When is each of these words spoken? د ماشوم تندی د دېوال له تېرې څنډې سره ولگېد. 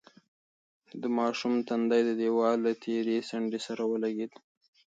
د 1.01 1.03
ماشوم 1.17 1.53
تندی 1.67 2.01
د 2.05 2.11
دېوال 2.21 2.57
له 2.65 2.71
تېرې 2.83 3.17
څنډې 3.29 3.59
سره 3.67 3.81
ولگېد. 3.91 4.31